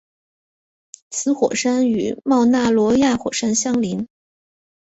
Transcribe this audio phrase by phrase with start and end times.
[1.11, 4.07] 此火山与冒纳罗亚火山相邻。